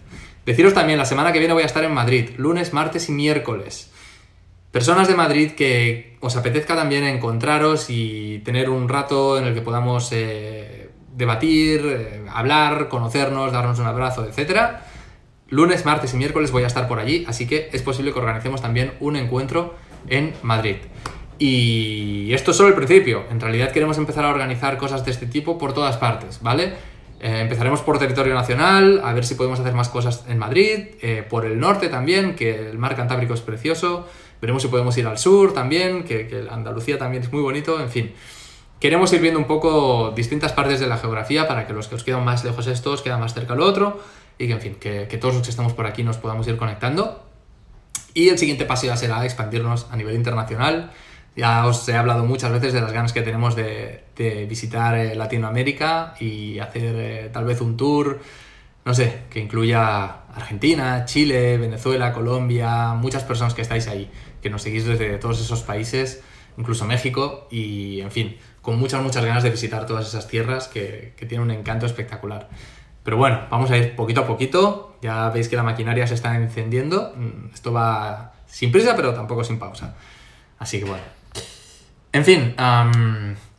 Deciros 0.46 0.74
también, 0.74 1.00
la 1.00 1.06
semana 1.06 1.34
que 1.34 1.40
viene 1.40 1.54
voy 1.54 1.64
a 1.64 1.66
estar 1.66 1.84
en 1.84 1.94
Madrid, 1.94 2.30
lunes, 2.38 2.74
martes 2.74 3.10
y 3.10 3.12
miércoles. 3.12 3.92
Personas 4.72 5.08
de 5.08 5.16
Madrid 5.16 5.52
que 5.52 6.18
os 6.20 6.36
apetezca 6.36 6.76
también 6.76 7.04
encontraros 7.06 7.90
y 7.90 8.40
tener 8.40 8.70
un 8.70 8.88
rato 8.88 9.40
en 9.40 9.46
el 9.46 9.54
que 9.54 9.62
podamos 9.62 10.10
eh, 10.12 10.90
debatir, 11.16 11.82
eh, 11.86 12.26
hablar, 12.32 12.88
conocernos, 12.90 13.52
darnos 13.52 13.80
un 13.80 13.88
abrazo, 13.88 14.26
etcétera 14.26 14.87
Lunes, 15.50 15.86
martes 15.86 16.14
y 16.14 16.18
miércoles 16.18 16.52
voy 16.52 16.64
a 16.64 16.68
estar 16.68 16.88
por 16.88 17.00
allí, 17.00 17.24
así 17.28 17.48
que 17.48 17.70
es 17.72 17.82
posible 17.82 18.12
que 18.12 18.20
organicemos 18.20 18.62
también 18.62 18.94
un 19.00 19.16
encuentro 19.16 19.76
en 20.10 20.34
Madrid. 20.42 20.76
Y 21.40 22.34
esto 22.34 22.52
es 22.52 22.58
solo 22.58 22.70
el 22.70 22.76
principio. 22.76 23.24
En 23.32 23.40
realidad 23.40 23.72
queremos 23.72 23.98
empezar 23.98 24.26
a 24.26 24.30
organizar 24.30 24.78
cosas 24.78 25.06
de 25.06 25.12
este 25.12 25.26
tipo 25.26 25.58
por 25.58 25.74
todas 25.74 25.96
partes, 25.98 26.40
¿vale? 26.42 26.74
Eh, 27.20 27.40
empezaremos 27.42 27.82
por 27.82 27.98
territorio 27.98 28.34
nacional, 28.34 29.02
a 29.04 29.14
ver 29.14 29.26
si 29.26 29.36
podemos 29.36 29.60
hacer 29.60 29.74
más 29.74 29.88
cosas 29.88 30.26
en 30.28 30.38
Madrid, 30.38 30.90
eh, 31.02 31.26
por 31.28 31.46
el 31.46 31.60
norte 31.60 31.88
también, 31.88 32.36
que 32.36 32.70
el 32.70 32.78
mar 32.78 32.96
Cantábrico 32.96 33.34
es 33.34 33.42
precioso. 33.42 34.06
Veremos 34.42 34.64
si 34.64 34.68
podemos 34.68 34.98
ir 34.98 35.08
al 35.08 35.18
sur 35.18 35.54
también, 35.54 36.04
que, 36.04 36.28
que 36.28 36.46
Andalucía 36.50 36.98
también 36.98 37.24
es 37.24 37.32
muy 37.32 37.42
bonito, 37.42 37.80
en 37.80 37.90
fin. 37.90 38.12
Queremos 38.80 39.12
ir 39.14 39.22
viendo 39.22 39.40
un 39.40 39.48
poco 39.48 40.12
distintas 40.16 40.52
partes 40.52 40.80
de 40.80 40.88
la 40.88 40.98
geografía 40.98 41.48
para 41.48 41.66
que 41.66 41.74
los 41.74 41.88
que 41.88 41.96
os 41.96 42.04
quedan 42.04 42.24
más 42.24 42.44
lejos 42.44 42.68
estos 42.68 43.02
quedan 43.02 43.20
más 43.20 43.34
cerca 43.34 43.56
lo 43.56 43.66
otro 43.66 44.00
y 44.38 44.48
que, 44.48 44.54
en 44.54 44.62
fin, 44.62 44.76
que, 44.76 45.06
todos 45.20 45.34
los 45.34 45.44
que 45.44 45.50
estamos 45.50 45.74
por 45.74 45.86
aquí 45.86 46.04
nos 46.04 46.18
podamos 46.18 46.48
ir 46.48 46.58
conectando. 46.58 47.24
Y 48.14 48.30
el 48.30 48.38
siguiente 48.38 48.66
paso 48.66 48.86
ya 48.86 48.98
será 48.98 49.24
expandirnos 49.26 49.88
a 49.92 49.96
nivel 49.96 50.16
internacional. 50.16 50.92
Ya 51.36 51.66
os 51.66 51.88
he 51.88 51.96
hablado 51.96 52.26
muchas 52.26 52.52
veces 52.52 52.74
de 52.74 52.82
las 52.82 52.92
ganas 52.92 53.14
que 53.14 53.22
tenemos 53.22 53.56
de, 53.56 54.04
visitar 54.50 54.98
eh, 54.98 55.16
Latinoamérica 55.16 56.16
y 56.20 56.58
hacer 56.60 56.96
eh, 56.98 57.30
tal 57.32 57.46
vez 57.46 57.62
un 57.62 57.78
tour, 57.78 58.20
no 58.86 58.94
sé, 58.94 59.22
que 59.30 59.40
incluya 59.40 60.24
Argentina, 60.34 61.06
Chile, 61.06 61.58
Venezuela, 61.58 62.12
Colombia, 62.14 62.94
muchas 62.94 63.24
personas 63.24 63.54
que 63.54 63.62
estáis 63.62 63.88
ahí, 63.88 64.10
que 64.42 64.50
nos 64.50 64.64
seguís 64.64 64.86
desde 64.86 65.18
todos 65.20 65.40
esos 65.40 65.62
países, 65.62 66.24
incluso 66.58 66.86
México, 66.86 67.48
y 67.52 68.02
en 68.02 68.10
fin, 68.10 68.38
con 68.64 68.80
muchas, 68.80 69.04
muchas 69.04 69.24
ganas 69.24 69.44
de 69.44 69.52
visitar 69.52 69.86
todas 69.86 70.08
esas 70.08 70.28
tierras 70.28 70.68
que, 70.68 71.14
que 71.18 71.28
tienen 71.28 71.44
un 71.50 71.52
encanto 71.52 71.86
espectacular. 71.86 72.50
Pero 73.08 73.16
bueno, 73.16 73.40
vamos 73.50 73.72
a 73.72 73.78
ir 73.78 73.96
poquito 73.96 74.20
a 74.20 74.28
poquito. 74.28 74.98
Ya 75.02 75.30
veis 75.30 75.48
que 75.48 75.56
la 75.56 75.64
maquinaria 75.64 76.06
se 76.06 76.14
está 76.14 76.36
encendiendo. 76.36 77.14
Mm, 77.16 77.54
esto 77.54 77.72
va 77.72 78.34
sin 78.48 78.70
prisa, 78.70 78.98
pero 78.98 79.14
tampoco 79.14 79.46
sin 79.46 79.58
pausa. 79.58 79.96
Así 80.60 80.80
que 80.80 80.84
bueno. 80.84 81.04
En 82.12 82.26
fin, 82.26 82.54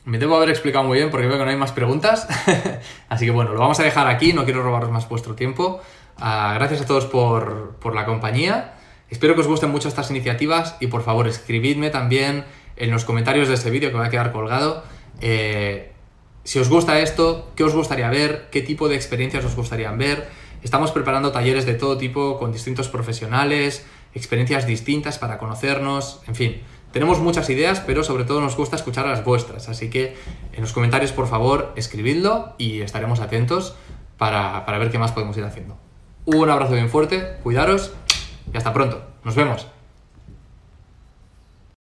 me 0.04 0.18
debo 0.18 0.36
haber 0.36 0.50
explicado 0.50 0.84
muy 0.84 0.98
bien 0.98 1.10
porque 1.10 1.26
veo 1.26 1.38
que 1.38 1.44
no 1.44 1.50
hay 1.50 1.56
más 1.56 1.72
preguntas. 1.72 2.28
Así 3.08 3.24
que 3.24 3.30
bueno, 3.30 3.54
lo 3.54 3.60
vamos 3.60 3.80
a 3.80 3.84
dejar 3.84 4.06
aquí. 4.06 4.34
No 4.34 4.44
quiero 4.44 4.62
robaros 4.62 4.90
más 4.90 5.08
vuestro 5.08 5.34
tiempo. 5.34 5.80
Ah, 6.18 6.52
gracias 6.56 6.82
a 6.82 6.86
todos 6.86 7.06
por, 7.06 7.76
por 7.76 7.94
la 7.94 8.04
compañía. 8.04 8.74
Espero 9.08 9.34
que 9.34 9.40
os 9.40 9.46
gusten 9.46 9.70
mucho 9.70 9.88
estas 9.88 10.10
iniciativas 10.10 10.76
y 10.78 10.88
por 10.88 11.02
favor 11.04 11.26
escribidme 11.26 11.88
también 11.88 12.44
en 12.76 12.90
los 12.90 13.06
comentarios 13.06 13.48
de 13.48 13.54
este 13.54 13.70
vídeo 13.70 13.88
que 13.88 13.96
va 13.96 14.04
a 14.04 14.10
quedar 14.10 14.30
colgado. 14.30 14.84
Eh, 15.22 15.92
si 16.48 16.58
os 16.58 16.70
gusta 16.70 16.98
esto, 17.00 17.52
¿qué 17.56 17.62
os 17.62 17.74
gustaría 17.74 18.08
ver? 18.08 18.48
¿Qué 18.50 18.62
tipo 18.62 18.88
de 18.88 18.96
experiencias 18.96 19.44
os 19.44 19.54
gustaría 19.54 19.92
ver? 19.92 20.30
Estamos 20.62 20.92
preparando 20.92 21.30
talleres 21.30 21.66
de 21.66 21.74
todo 21.74 21.98
tipo 21.98 22.38
con 22.38 22.52
distintos 22.52 22.88
profesionales, 22.88 23.84
experiencias 24.14 24.66
distintas 24.66 25.18
para 25.18 25.36
conocernos, 25.36 26.22
en 26.26 26.34
fin. 26.34 26.62
Tenemos 26.90 27.18
muchas 27.20 27.50
ideas, 27.50 27.80
pero 27.80 28.02
sobre 28.02 28.24
todo 28.24 28.40
nos 28.40 28.56
gusta 28.56 28.76
escuchar 28.76 29.06
las 29.06 29.26
vuestras, 29.26 29.68
así 29.68 29.90
que 29.90 30.16
en 30.54 30.62
los 30.62 30.72
comentarios 30.72 31.12
por 31.12 31.28
favor 31.28 31.74
escribidlo 31.76 32.54
y 32.56 32.80
estaremos 32.80 33.20
atentos 33.20 33.74
para, 34.16 34.64
para 34.64 34.78
ver 34.78 34.90
qué 34.90 34.98
más 34.98 35.12
podemos 35.12 35.36
ir 35.36 35.44
haciendo. 35.44 35.76
Un 36.24 36.48
abrazo 36.48 36.72
bien 36.72 36.88
fuerte, 36.88 37.36
cuidaros 37.42 37.92
y 38.54 38.56
hasta 38.56 38.72
pronto. 38.72 39.02
Nos 39.22 39.34
vemos. 39.34 39.66